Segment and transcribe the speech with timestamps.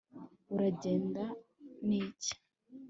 [0.53, 1.23] uragenda
[1.87, 2.33] n'iki